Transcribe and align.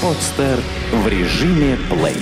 Подстер 0.00 0.60
в 0.92 1.08
режиме 1.08 1.76
плей. 1.90 2.14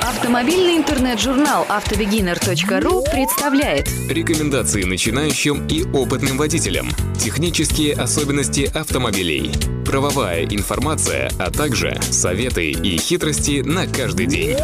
Автомобильный 0.00 0.78
интернет-журнал 0.78 1.66
автобегинер.ру 1.68 3.04
представляет 3.12 3.88
Рекомендации 4.08 4.84
начинающим 4.84 5.66
и 5.66 5.84
опытным 5.84 6.38
водителям. 6.38 6.88
Технические 7.18 7.92
особенности 7.92 8.70
автомобилей. 8.74 9.50
Правовая 9.84 10.46
информация, 10.46 11.30
а 11.38 11.50
также 11.50 12.00
советы 12.00 12.70
и 12.70 12.96
хитрости 12.96 13.60
на 13.60 13.86
каждый 13.86 14.26
день. 14.26 14.56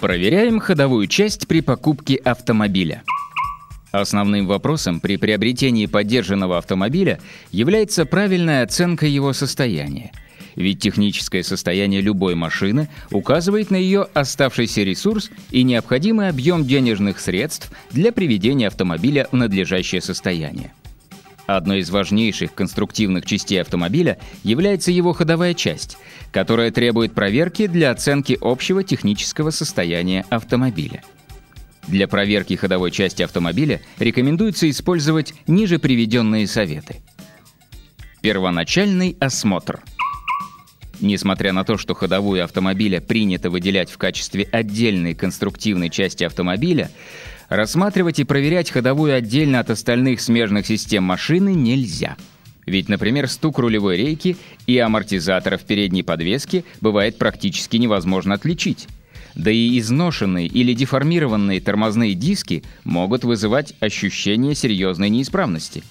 Проверяем 0.00 0.60
ходовую 0.60 1.06
часть 1.06 1.48
при 1.48 1.62
покупке 1.62 2.16
автомобиля. 2.16 3.02
Основным 3.92 4.46
вопросом 4.46 5.00
при 5.00 5.16
приобретении 5.16 5.86
поддержанного 5.86 6.58
автомобиля 6.58 7.18
является 7.50 8.06
правильная 8.06 8.62
оценка 8.62 9.06
его 9.06 9.32
состояния. 9.32 10.12
Ведь 10.56 10.80
техническое 10.80 11.42
состояние 11.42 12.00
любой 12.00 12.34
машины 12.34 12.88
указывает 13.10 13.70
на 13.70 13.76
ее 13.76 14.06
оставшийся 14.14 14.82
ресурс 14.82 15.30
и 15.50 15.62
необходимый 15.62 16.28
объем 16.28 16.64
денежных 16.64 17.20
средств 17.20 17.70
для 17.90 18.12
приведения 18.12 18.68
автомобиля 18.68 19.28
в 19.30 19.36
надлежащее 19.36 20.00
состояние. 20.00 20.72
Одной 21.46 21.80
из 21.80 21.90
важнейших 21.90 22.54
конструктивных 22.54 23.26
частей 23.26 23.60
автомобиля 23.60 24.18
является 24.44 24.92
его 24.92 25.12
ходовая 25.12 25.54
часть, 25.54 25.98
которая 26.30 26.70
требует 26.70 27.12
проверки 27.12 27.66
для 27.66 27.90
оценки 27.90 28.38
общего 28.40 28.84
технического 28.84 29.50
состояния 29.50 30.24
автомобиля. 30.30 31.02
Для 31.88 32.06
проверки 32.08 32.54
ходовой 32.54 32.90
части 32.90 33.22
автомобиля 33.22 33.80
рекомендуется 33.98 34.68
использовать 34.70 35.34
ниже 35.46 35.78
приведенные 35.78 36.46
советы. 36.46 36.96
Первоначальный 38.22 39.16
осмотр. 39.18 39.80
Несмотря 41.00 41.52
на 41.52 41.64
то, 41.64 41.78
что 41.78 41.94
ходовую 41.94 42.44
автомобиля 42.44 43.00
принято 43.00 43.48
выделять 43.48 43.90
в 43.90 43.96
качестве 43.96 44.46
отдельной 44.52 45.14
конструктивной 45.14 45.88
части 45.88 46.24
автомобиля, 46.24 46.90
рассматривать 47.48 48.18
и 48.20 48.24
проверять 48.24 48.70
ходовую 48.70 49.14
отдельно 49.14 49.60
от 49.60 49.70
остальных 49.70 50.20
смежных 50.20 50.66
систем 50.66 51.04
машины 51.04 51.54
нельзя. 51.54 52.16
Ведь, 52.66 52.90
например, 52.90 53.28
стук 53.28 53.58
рулевой 53.58 53.96
рейки 53.96 54.36
и 54.66 54.78
амортизаторов 54.78 55.62
передней 55.62 56.02
подвески 56.02 56.64
бывает 56.82 57.16
практически 57.16 57.78
невозможно 57.78 58.34
отличить. 58.34 58.86
Да 59.34 59.50
и 59.50 59.78
изношенные 59.78 60.46
или 60.46 60.74
деформированные 60.74 61.60
тормозные 61.60 62.14
диски 62.14 62.62
могут 62.84 63.24
вызывать 63.24 63.74
ощущение 63.80 64.54
серьезной 64.54 65.08
неисправности. 65.08 65.82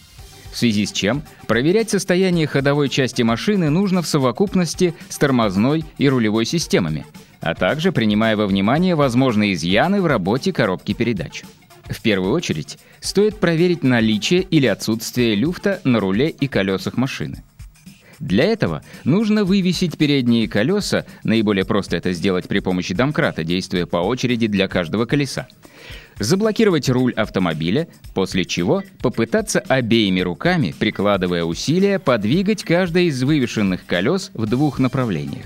В 0.52 0.58
связи 0.58 0.86
с 0.86 0.92
чем 0.92 1.24
проверять 1.48 1.90
состояние 1.90 2.48
ходовой 2.48 2.90
части 2.90 3.22
машины 3.22 3.70
нужно 3.70 4.02
в 4.02 4.08
совокупности 4.08 4.96
с 5.08 5.18
тормозной 5.18 5.86
и 5.98 6.10
рулевой 6.10 6.46
системами, 6.46 7.06
а 7.40 7.54
также 7.54 7.92
принимая 7.92 8.36
во 8.36 8.48
внимание 8.48 8.96
возможные 8.96 9.54
изъяны 9.54 10.02
в 10.02 10.08
работе 10.08 10.52
коробки 10.52 10.94
передач. 10.94 11.44
В 11.88 12.02
первую 12.02 12.34
очередь 12.34 12.78
стоит 13.00 13.40
проверить 13.40 13.84
наличие 13.84 14.42
или 14.42 14.68
отсутствие 14.68 15.36
люфта 15.36 15.82
на 15.84 16.00
руле 16.00 16.30
и 16.30 16.48
колесах 16.48 16.98
машины. 16.98 17.44
Для 18.20 18.46
этого 18.46 18.84
нужно 19.06 19.46
вывесить 19.46 19.98
передние 19.98 20.48
колеса, 20.48 21.06
наиболее 21.24 21.66
просто 21.66 21.98
это 21.98 22.12
сделать 22.14 22.48
при 22.48 22.60
помощи 22.60 22.94
домкрата, 22.94 23.44
действуя 23.44 23.86
по 23.86 23.98
очереди 23.98 24.48
для 24.48 24.68
каждого 24.68 25.06
колеса. 25.06 25.48
Заблокировать 26.20 26.90
руль 26.90 27.14
автомобиля, 27.14 27.88
после 28.14 28.44
чего 28.44 28.84
попытаться 29.02 29.60
обеими 29.62 30.20
руками, 30.20 30.76
прикладывая 30.78 31.46
усилия, 31.46 31.98
подвигать 31.98 32.64
каждое 32.64 33.04
из 33.04 33.24
вывешенных 33.24 33.86
колес 33.86 34.32
в 34.34 34.46
двух 34.46 34.80
направлениях. 34.80 35.46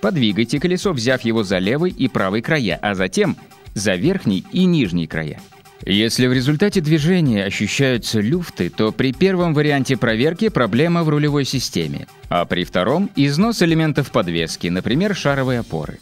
Подвигайте 0.00 0.60
колесо, 0.60 0.92
взяв 0.92 1.22
его 1.22 1.42
за 1.42 1.58
левый 1.58 1.90
и 1.90 2.06
правый 2.06 2.42
края, 2.42 2.78
а 2.80 2.94
затем 2.94 3.36
за 3.74 3.94
верхний 3.96 4.44
и 4.52 4.66
нижний 4.66 5.08
края. 5.08 5.40
Если 5.82 6.26
в 6.26 6.32
результате 6.32 6.80
движения 6.80 7.44
ощущаются 7.44 8.20
люфты, 8.20 8.70
то 8.70 8.92
при 8.92 9.12
первом 9.12 9.52
варианте 9.52 9.96
проверки 9.96 10.48
проблема 10.48 11.02
в 11.02 11.08
рулевой 11.08 11.44
системе, 11.44 12.06
а 12.28 12.44
при 12.46 12.64
втором– 12.64 13.10
износ 13.16 13.60
элементов 13.60 14.10
подвески, 14.10 14.68
например, 14.68 15.14
шаровые 15.14 15.60
опоры. 15.60 15.98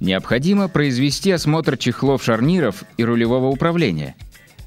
Необходимо 0.00 0.68
произвести 0.68 1.30
осмотр 1.30 1.78
чехлов 1.78 2.22
шарниров 2.22 2.84
и 2.98 3.04
рулевого 3.04 3.46
управления. 3.46 4.16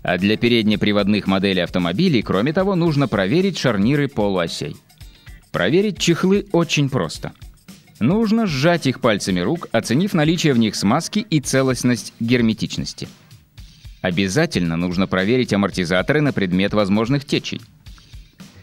А 0.01 0.17
для 0.17 0.37
переднеприводных 0.37 1.27
моделей 1.27 1.61
автомобилей, 1.61 2.21
кроме 2.21 2.53
того, 2.53 2.75
нужно 2.75 3.07
проверить 3.07 3.57
шарниры 3.57 4.07
полуосей. 4.07 4.77
Проверить 5.51 5.99
чехлы 5.99 6.47
очень 6.53 6.89
просто. 6.89 7.33
Нужно 7.99 8.47
сжать 8.47 8.87
их 8.87 9.01
пальцами 9.01 9.41
рук, 9.41 9.67
оценив 9.71 10.13
наличие 10.13 10.53
в 10.53 10.57
них 10.57 10.75
смазки 10.75 11.19
и 11.19 11.41
целостность 11.41 12.13
герметичности– 12.19 13.07
Обязательно 14.01 14.77
нужно 14.77 15.07
проверить 15.07 15.53
амортизаторы 15.53 16.21
на 16.21 16.33
предмет 16.33 16.73
возможных 16.73 17.25
течей. 17.25 17.61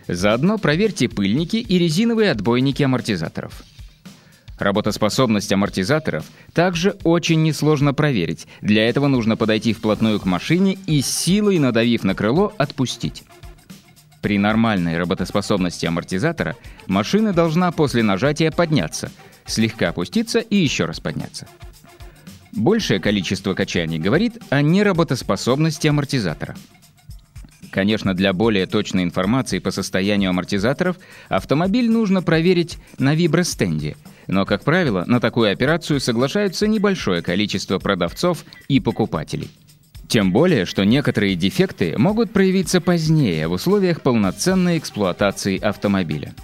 Заодно 0.06 0.58
проверьте 0.58 1.08
пыльники 1.08 1.56
и 1.56 1.78
резиновые 1.78 2.30
отбойники 2.30 2.82
амортизаторов. 2.82 3.64
Работоспособность 4.58 5.52
амортизаторов 5.52 6.26
также 6.52 6.96
очень 7.02 7.42
несложно 7.42 7.92
проверить. 7.92 8.46
Для 8.60 8.88
этого 8.88 9.08
нужно 9.08 9.36
подойти 9.36 9.72
вплотную 9.72 10.20
к 10.20 10.26
машине 10.26 10.78
и 10.86 11.00
силой, 11.00 11.58
надавив 11.58 12.04
на 12.04 12.14
крыло, 12.14 12.52
отпустить. 12.56 13.24
При 14.22 14.38
нормальной 14.38 14.96
работоспособности 14.96 15.86
амортизатора 15.86 16.56
машина 16.86 17.32
должна 17.32 17.72
после 17.72 18.02
нажатия 18.02 18.50
подняться, 18.50 19.10
слегка 19.44 19.88
опуститься 19.88 20.38
и 20.38 20.56
еще 20.56 20.84
раз 20.84 21.00
подняться. 21.00 21.46
Большее 22.56 23.00
количество 23.00 23.54
качаний 23.54 23.98
говорит 23.98 24.38
о 24.50 24.62
неработоспособности 24.62 25.88
амортизатора. 25.88 26.54
Конечно, 27.70 28.14
для 28.14 28.32
более 28.32 28.66
точной 28.66 29.02
информации 29.02 29.58
по 29.58 29.72
состоянию 29.72 30.30
амортизаторов 30.30 30.96
автомобиль 31.28 31.90
нужно 31.90 32.22
проверить 32.22 32.78
на 32.98 33.16
вибростенде, 33.16 33.96
но, 34.28 34.46
как 34.46 34.62
правило, 34.62 35.04
на 35.08 35.18
такую 35.18 35.50
операцию 35.50 35.98
соглашаются 35.98 36.68
небольшое 36.68 37.22
количество 37.22 37.80
продавцов 37.80 38.44
и 38.68 38.78
покупателей. 38.78 39.50
Тем 40.06 40.30
более, 40.30 40.64
что 40.64 40.84
некоторые 40.84 41.34
дефекты 41.34 41.98
могут 41.98 42.32
проявиться 42.32 42.80
позднее 42.80 43.48
в 43.48 43.52
условиях 43.52 44.02
полноценной 44.02 44.78
эксплуатации 44.78 45.58
автомобиля. 45.58 46.34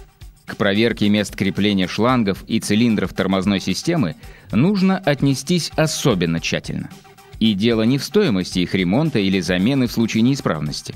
К 0.45 0.57
проверке 0.57 1.07
мест 1.07 1.33
крепления 1.37 1.87
шлангов 1.87 2.43
и 2.45 2.59
цилиндров 2.59 3.13
тормозной 3.13 3.61
системы 3.61 4.15
нужно 4.51 4.97
отнестись 4.97 5.71
особенно 5.75 6.39
тщательно. 6.39 6.89
И 7.39 7.53
дело 7.53 7.83
не 7.83 7.97
в 7.97 8.03
стоимости 8.03 8.59
их 8.59 8.75
ремонта 8.75 9.19
или 9.19 9.39
замены 9.39 9.87
в 9.87 9.91
случае 9.91 10.23
неисправности. 10.23 10.95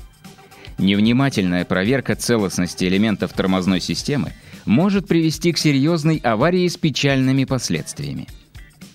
Невнимательная 0.78 1.64
проверка 1.64 2.14
целостности 2.14 2.84
элементов 2.84 3.32
тормозной 3.32 3.80
системы 3.80 4.32
может 4.64 5.08
привести 5.08 5.52
к 5.52 5.58
серьезной 5.58 6.18
аварии 6.18 6.68
с 6.68 6.76
печальными 6.76 7.44
последствиями. 7.44 8.26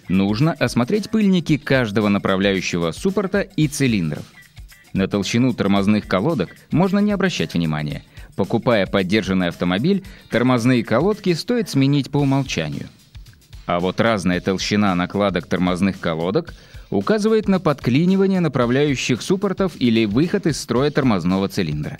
Нужно 0.08 0.54
осмотреть 0.54 1.10
пыльники 1.10 1.58
каждого 1.58 2.10
направляющего 2.10 2.92
суппорта 2.92 3.42
и 3.42 3.68
цилиндров. 3.68 4.26
На 4.94 5.08
толщину 5.08 5.54
тормозных 5.54 6.08
колодок 6.08 6.56
можно 6.72 7.00
не 7.00 7.12
обращать 7.12 7.54
внимания– 7.54 8.04
Покупая 8.36 8.86
поддержанный 8.86 9.50
автомобиль, 9.50 10.04
тормозные 10.30 10.84
колодки 10.84 11.34
стоит 11.34 11.70
сменить 11.70 12.10
по 12.10 12.18
умолчанию. 12.18 12.88
А 13.72 13.80
вот 13.80 14.02
разная 14.02 14.42
толщина 14.42 14.94
накладок 14.96 15.48
тормозных 15.48 15.98
колодок 15.98 16.54
указывает 16.90 17.48
на 17.48 17.62
подклинивание 17.62 18.42
направляющих 18.42 19.22
суппортов 19.22 19.80
или 19.80 20.04
выход 20.04 20.46
из 20.46 20.60
строя 20.60 20.92
тормозного 20.92 21.48
цилиндра. 21.48 21.98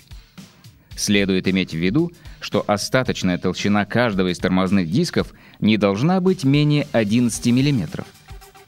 Следует 0.96 1.48
иметь 1.48 1.70
в 1.70 1.78
виду, 1.78 2.12
что 2.40 2.62
остаточная 2.66 3.38
толщина 3.38 3.86
каждого 3.86 4.28
из 4.28 4.38
тормозных 4.38 4.90
дисков 4.90 5.32
не 5.60 5.78
должна 5.78 6.20
быть 6.20 6.44
менее 6.44 6.86
11 6.92 7.46
мм. 7.46 8.04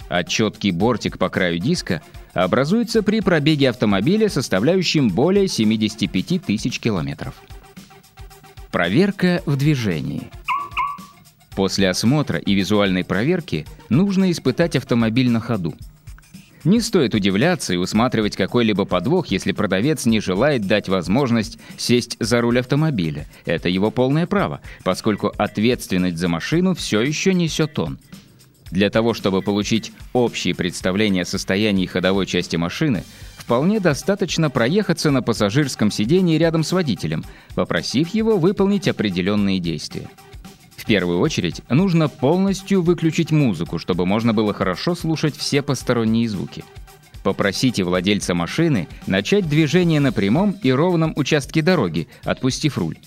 А 0.09 0.25
четкий 0.25 0.71
бортик 0.71 1.19
по 1.19 1.29
краю 1.29 1.59
диска 1.59 2.01
образуется 2.33 3.03
при 3.03 3.21
пробеге 3.21 3.69
автомобиля, 3.69 4.31
составляющем 4.31 5.11
более 5.11 5.47
75 5.47 6.43
тысяч 6.43 6.81
километров. 6.81 7.35
Проверка 8.71 9.43
в 9.45 9.57
движении. 9.57 10.31
После 11.55 11.89
осмотра 11.89 12.39
и 12.39 12.55
визуальной 12.55 13.05
проверки 13.05 13.67
нужно 13.89 14.31
испытать 14.31 14.77
автомобиль 14.77 15.31
на 15.31 15.41
ходу. 15.41 15.75
Не 16.65 16.81
стоит 16.81 17.15
удивляться 17.15 17.75
и 17.75 17.77
усматривать 17.77 18.37
какой-либо 18.37 18.87
подвох, 18.87 19.27
если 19.27 19.53
продавец 19.53 20.07
не 20.07 20.21
желает 20.21 20.67
дать 20.67 20.89
возможность 20.89 21.59
сесть 21.77 22.17
за 22.21 22.41
руль 22.41 22.61
автомобиля. 22.61 23.27
Это 23.45 23.69
его 23.69 23.91
полное 23.91 24.27
право, 24.27 24.63
поскольку 24.83 25.33
ответственность 25.37 26.17
за 26.17 26.29
машину 26.29 26.75
все 26.75 27.03
еще 27.03 27.35
несет 27.35 27.79
он. 27.79 27.99
Для 28.71 28.89
того, 28.89 29.13
чтобы 29.13 29.43
получить 29.43 29.93
общее 30.15 30.55
представление 30.55 31.23
о 31.23 31.27
состоянии 31.27 31.85
ходовой 31.85 32.25
части 32.25 32.57
машины, 32.57 33.05
вполне 33.37 33.79
достаточно 33.79 34.49
проехаться 34.49 35.11
на 35.11 35.23
пассажирском 35.23 35.91
сидении 35.91 36.39
рядом 36.39 36.65
с 36.65 36.73
водителем, 36.73 37.25
попросив 37.55 38.15
его 38.15 38.39
выполнить 38.39 38.89
определенные 38.89 39.61
действия. 39.61 40.09
В 40.85 40.87
первую 40.87 41.21
очередь, 41.21 41.63
нужно 41.71 42.11
полностью 42.11 42.83
выключить 42.83 43.31
музыку, 43.31 43.79
чтобы 43.79 44.05
можно 44.05 44.35
было 44.35 44.53
хорошо 44.53 44.95
слушать 44.95 45.35
все 45.35 45.63
посторонние 45.63 46.29
звуки. 46.29 46.63
Попросите 47.23 47.85
владельца 47.85 48.35
машины 48.35 48.87
начать 49.07 49.49
движение 49.49 49.99
на 49.99 50.13
прямом 50.13 50.55
и 50.63 50.71
ровном 50.71 51.15
участке 51.17 51.63
дороги, 51.63 52.07
отпустив 52.23 52.77
руль. 52.77 52.99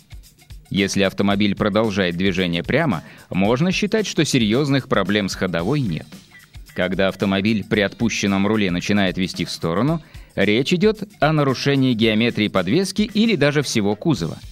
Если 0.72 1.04
автомобиль 1.04 1.54
продолжает 1.56 2.18
движение 2.18 2.64
прямо, 2.64 3.04
можно 3.30 3.72
считать, 3.72 4.08
что 4.08 4.26
серьезных 4.26 4.88
проблем 4.90 5.30
с 5.30 5.36
ходовой 5.36 5.82
нет. 5.82 6.08
Когда 6.74 7.10
автомобиль 7.10 7.64
при 7.64 7.82
отпущенном 7.82 8.48
руле 8.48 8.72
начинает 8.72 9.20
вести 9.20 9.46
в 9.46 9.52
сторону, 9.52 10.02
речь 10.34 10.74
идет 10.74 11.04
о 11.20 11.32
нарушении 11.32 11.94
геометрии 11.94 12.48
подвески 12.48 13.04
или 13.04 13.36
даже 13.36 13.62
всего 13.62 13.96
кузова– 13.96 14.40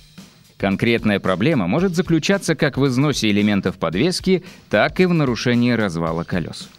Конкретная 0.58 1.20
проблема 1.20 1.68
может 1.68 1.96
заключаться 1.96 2.56
как 2.56 2.78
в 2.78 2.88
износе 2.88 3.30
элементов 3.30 3.78
подвески, 3.78 4.44
так 4.70 5.00
и 5.00 5.06
в 5.06 5.14
нарушении 5.14 5.72
развала 5.72 6.24
колес. 6.24 6.70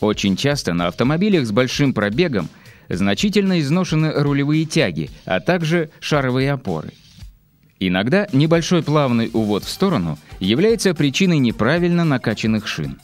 Очень 0.00 0.36
часто 0.36 0.72
на 0.72 0.86
автомобилях 0.86 1.46
с 1.46 1.52
большим 1.52 1.92
пробегом 1.92 2.48
значительно 2.88 3.60
изношены 3.60 4.12
рулевые 4.12 4.64
тяги, 4.64 5.10
а 5.26 5.40
также 5.40 5.90
шаровые 6.00 6.52
опоры. 6.52 6.90
Иногда 7.78 8.26
небольшой 8.32 8.82
плавный 8.82 9.30
увод 9.32 9.64
в 9.64 9.68
сторону 9.68 10.18
является 10.40 10.94
причиной 10.94 11.38
неправильно 11.38 12.04
накачанных 12.04 12.66
шин. 12.66 12.98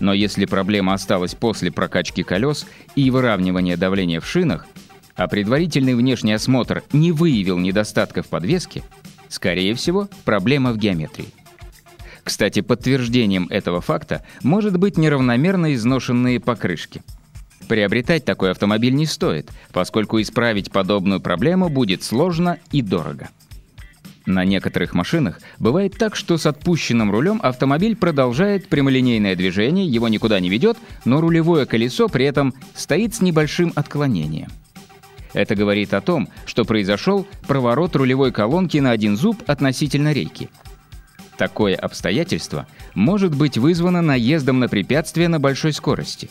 Но 0.00 0.12
если 0.12 0.44
проблема 0.44 0.94
осталась 0.94 1.34
после 1.34 1.70
прокачки 1.70 2.22
колес 2.22 2.66
и 2.94 3.10
выравнивания 3.10 3.76
давления 3.76 4.20
в 4.20 4.26
шинах, 4.26 4.66
а 5.14 5.28
предварительный 5.28 5.94
внешний 5.94 6.32
осмотр 6.32 6.82
не 6.92 7.12
выявил 7.12 7.58
недостатков 7.58 8.28
подвески– 8.28 8.84
Скорее 9.32 9.74
всего, 9.74 10.10
проблема 10.26 10.72
в 10.72 10.76
геометрии. 10.76 11.32
Кстати, 12.22 12.60
подтверждением 12.60 13.46
этого 13.48 13.80
факта 13.80 14.26
может 14.42 14.76
быть 14.76 14.98
неравномерно 14.98 15.72
изношенные 15.72 16.38
покрышки. 16.38 17.02
Приобретать 17.66 18.26
такой 18.26 18.50
автомобиль 18.50 18.92
не 18.92 19.06
стоит, 19.06 19.50
поскольку 19.72 20.20
исправить 20.20 20.70
подобную 20.70 21.18
проблему 21.18 21.70
будет 21.70 22.02
сложно 22.02 22.58
и 22.72 22.82
дорого. 22.82 23.30
На 24.26 24.44
некоторых 24.44 24.92
машинах 24.92 25.40
бывает 25.58 25.96
так, 25.96 26.14
что 26.14 26.36
с 26.36 26.44
отпущенным 26.44 27.10
рулем 27.10 27.40
автомобиль 27.42 27.96
продолжает 27.96 28.68
прямолинейное 28.68 29.34
движение, 29.34 29.86
его 29.86 30.08
никуда 30.08 30.40
не 30.40 30.50
ведет, 30.50 30.76
но 31.06 31.22
рулевое 31.22 31.64
колесо 31.64 32.08
при 32.08 32.26
этом 32.26 32.52
стоит 32.74 33.14
с 33.14 33.22
небольшим 33.22 33.72
отклонением. 33.76 34.50
Это 35.32 35.54
говорит 35.54 35.94
о 35.94 36.00
том, 36.00 36.28
что 36.46 36.64
произошел 36.64 37.26
проворот 37.46 37.96
рулевой 37.96 38.32
колонки 38.32 38.78
на 38.78 38.90
один 38.90 39.16
зуб 39.16 39.42
относительно 39.46 40.12
рейки. 40.12 40.50
Такое 41.38 41.74
обстоятельство 41.74 42.66
может 42.94 43.34
быть 43.34 43.56
вызвано 43.56 44.02
наездом 44.02 44.60
на 44.60 44.68
препятствие 44.68 45.28
на 45.28 45.40
большой 45.40 45.72
скорости. 45.72 46.30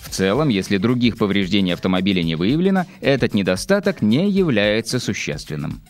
В 0.00 0.08
целом, 0.08 0.48
если 0.48 0.78
других 0.78 1.16
повреждений 1.16 1.74
автомобиля 1.74 2.22
не 2.22 2.34
выявлено, 2.34 2.86
этот 3.00 3.34
недостаток 3.34 4.02
не 4.02 4.30
является 4.30 4.98
существенным. 4.98 5.80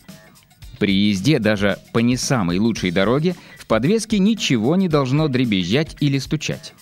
При 0.79 0.93
езде 0.93 1.39
даже 1.39 1.79
по 1.93 1.99
не 1.99 2.17
самой 2.17 2.57
лучшей 2.59 2.91
дороге 2.91 3.35
в 3.57 3.65
подвеске 3.65 4.19
ничего 4.19 4.75
не 4.75 4.89
должно 4.89 5.27
дребезжать 5.29 5.95
или 5.99 6.17
стучать. 6.19 6.73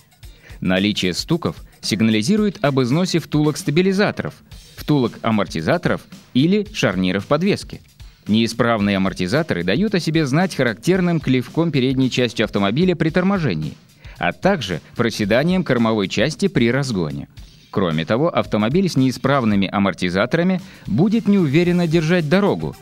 Наличие 0.60 1.14
стуков 1.14 1.56
сигнализирует 1.82 2.64
об 2.64 2.80
износе 2.82 3.20
втулок 3.20 3.58
стабилизаторов, 3.58 4.36
втулок 4.76 5.14
амортизаторов 5.22 6.02
или 6.34 6.68
шарниров 6.74 7.28
подвески. 7.28 7.82
Неисправные 8.28 8.98
амортизаторы 8.98 9.64
дают 9.64 9.96
о 9.96 10.00
себе 10.00 10.26
знать 10.26 10.56
характерным 10.56 11.20
клевком 11.20 11.72
передней 11.72 12.12
части 12.12 12.42
автомобиля 12.42 12.96
при 12.96 13.10
торможении, 13.10 13.74
а 14.18 14.32
также 14.32 14.82
проседанием 14.96 15.64
кормовой 15.64 16.08
части 16.08 16.48
при 16.48 16.72
разгоне. 16.72 17.28
Кроме 17.72 18.06
того, 18.06 18.30
автомобиль 18.30 18.90
с 18.90 18.96
неисправными 18.96 19.68
амортизаторами 19.72 20.62
будет 20.88 21.28
неуверенно 21.28 21.88
держать 21.88 22.30
дорогу, 22.30 22.76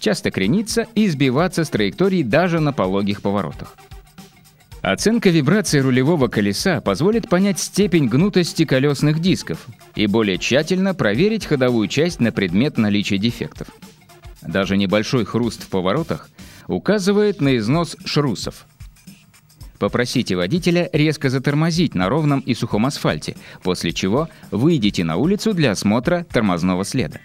часто 0.00 0.30
крениться 0.30 0.86
и 0.94 1.08
сбиваться 1.08 1.64
с 1.64 1.70
траектории 1.70 2.22
даже 2.22 2.60
на 2.60 2.72
пологих 2.72 3.22
поворотах. 3.22 3.76
Оценка 4.84 5.30
вибрации 5.30 5.78
рулевого 5.78 6.28
колеса 6.28 6.82
позволит 6.82 7.30
понять 7.30 7.58
степень 7.58 8.06
гнутости 8.06 8.66
колесных 8.66 9.18
дисков 9.18 9.66
и 9.94 10.06
более 10.06 10.36
тщательно 10.36 10.92
проверить 10.92 11.46
ходовую 11.46 11.88
часть 11.88 12.20
на 12.20 12.32
предмет 12.32 12.76
наличия 12.76 13.16
дефектов. 13.16 13.68
Даже 14.42 14.76
небольшой 14.76 15.24
хруст 15.24 15.62
в 15.62 15.68
поворотах 15.68 16.28
указывает 16.66 17.40
на 17.40 17.56
износ 17.56 17.96
шрусов. 18.04 18.66
Попросите 19.78 20.36
водителя 20.36 20.90
резко 20.92 21.30
затормозить 21.30 21.94
на 21.94 22.10
ровном 22.10 22.40
и 22.40 22.52
сухом 22.52 22.84
асфальте, 22.84 23.36
после 23.62 23.90
чего 23.90 24.28
выйдите 24.50 25.02
на 25.02 25.16
улицу 25.16 25.54
для 25.54 25.70
осмотра 25.70 26.26
тормозного 26.30 26.84
следа. 26.84 27.20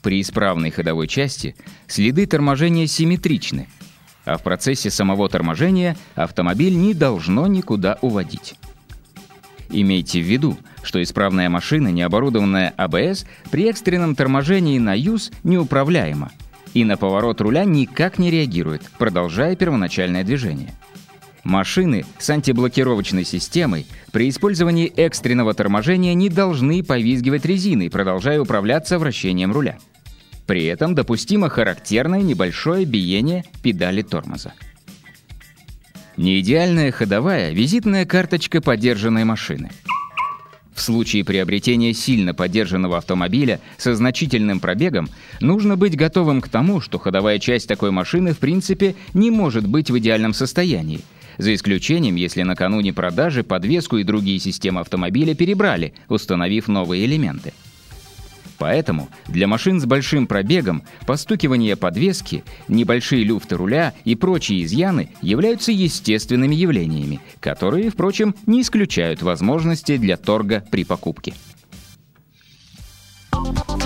При 0.00 0.22
исправной 0.22 0.70
ходовой 0.70 1.06
части 1.06 1.54
следы 1.86 2.24
торможения 2.24 2.86
симметричны– 2.86 3.68
а 4.24 4.36
в 4.36 4.42
процессе 4.42 4.90
самого 4.90 5.28
торможения 5.28 5.96
автомобиль 6.14 6.76
не 6.76 6.94
должно 6.94 7.46
никуда 7.46 7.98
уводить. 8.00 8.54
Имейте 9.70 10.20
в 10.20 10.24
виду, 10.24 10.58
что 10.82 11.02
исправная 11.02 11.48
машина, 11.48 11.88
не 11.88 12.02
оборудованная 12.02 12.74
АБС, 12.76 13.24
при 13.50 13.64
экстренном 13.64 14.14
торможении 14.14 14.78
на 14.78 14.94
ЮЗ 14.94 15.30
неуправляема 15.44 16.30
и 16.74 16.84
на 16.84 16.96
поворот 16.96 17.40
руля 17.40 17.64
никак 17.64 18.18
не 18.18 18.30
реагирует, 18.30 18.82
продолжая 18.98 19.56
первоначальное 19.56 20.24
движение. 20.24 20.74
Машины 21.44 22.04
с 22.18 22.30
антиблокировочной 22.30 23.24
системой 23.24 23.86
при 24.12 24.28
использовании 24.28 24.86
экстренного 24.86 25.54
торможения 25.54 26.14
не 26.14 26.28
должны 26.28 26.84
повизгивать 26.84 27.44
резиной, 27.44 27.90
продолжая 27.90 28.40
управляться 28.40 28.98
вращением 28.98 29.52
руля. 29.52 29.76
При 30.46 30.64
этом 30.64 30.94
допустимо 30.94 31.48
характерное 31.48 32.22
небольшое 32.22 32.84
биение 32.84 33.44
педали 33.62 34.02
тормоза. 34.02 34.52
Неидеальная 36.16 36.92
ходовая– 36.92 37.52
визитная 37.52 38.04
карточка 38.04 38.60
подержанной 38.60 39.24
машины. 39.24 39.70
В 40.74 40.80
случае 40.80 41.24
приобретения 41.24 41.94
сильно 41.94 42.34
подержанного 42.34 42.98
автомобиля 42.98 43.60
со 43.76 43.94
значительным 43.94 44.58
пробегом 44.58 45.08
нужно 45.40 45.76
быть 45.76 45.96
готовым 45.96 46.40
к 46.40 46.48
тому, 46.48 46.80
что 46.80 46.98
ходовая 46.98 47.38
часть 47.38 47.68
такой 47.68 47.90
машины 47.90 48.32
в 48.32 48.38
принципе 48.38 48.94
не 49.14 49.30
может 49.30 49.66
быть 49.66 49.90
в 49.90 49.98
идеальном 49.98 50.34
состоянии, 50.34 51.00
за 51.38 51.54
исключением, 51.54 52.16
если 52.16 52.42
накануне 52.42 52.92
продажи 52.92 53.42
подвеску 53.42 53.98
и 53.98 54.04
другие 54.04 54.38
системы 54.38 54.80
автомобиля 54.80 55.34
перебрали, 55.34 55.94
установив 56.08 56.68
новые 56.68 57.06
элементы– 57.06 57.52
Поэтому 58.62 59.08
для 59.26 59.48
машин 59.48 59.80
с 59.80 59.86
большим 59.86 60.28
пробегом 60.28 60.84
постукивание 61.04 61.74
подвески, 61.74 62.44
небольшие 62.68 63.24
люфты 63.24 63.56
руля 63.56 63.92
и 64.04 64.14
прочие 64.14 64.62
изъяны 64.62 65.10
являются 65.20 65.72
естественными 65.72 66.54
явлениями, 66.54 67.20
которые, 67.40 67.90
впрочем, 67.90 68.36
не 68.46 68.60
исключают 68.60 69.20
возможности 69.20 69.96
для 69.96 70.16
торга 70.16 70.62
при 70.70 70.84
покупке. 70.84 71.34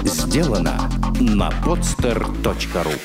Сделано 0.05 0.91
на 1.21 1.49
podster.ru 1.65 3.01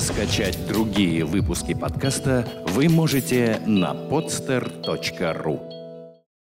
Скачать 0.00 0.58
другие 0.66 1.24
выпуски 1.24 1.72
подкаста 1.72 2.48
вы 2.66 2.88
можете 2.88 3.60
на 3.64 3.92
podster.ru 3.92 5.79